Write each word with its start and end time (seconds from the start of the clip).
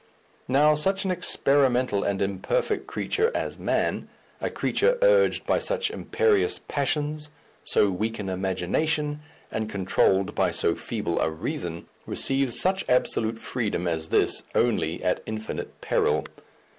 Now, 0.47 0.73
such 0.73 1.05
an 1.05 1.11
experimental 1.11 2.03
and 2.03 2.23
imperfect 2.23 2.87
creature 2.87 3.31
as 3.35 3.59
man, 3.59 4.09
a 4.41 4.49
creature 4.49 4.97
urged 5.03 5.45
by 5.45 5.59
such 5.59 5.91
imperious 5.91 6.57
passions, 6.67 7.29
so 7.63 7.91
weak 7.91 8.19
in 8.19 8.27
imagination 8.27 9.21
and 9.51 9.69
controlled 9.69 10.33
by 10.33 10.49
so 10.49 10.73
feeble 10.73 11.19
a 11.19 11.29
reason, 11.29 11.85
receives 12.07 12.59
such 12.59 12.83
absolute 12.89 13.37
freedom 13.37 13.87
as 13.87 14.09
this 14.09 14.41
only 14.55 15.03
at 15.03 15.21
infinite 15.27 15.79
peril. 15.81 16.25